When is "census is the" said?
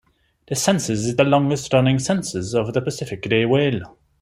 0.63-1.23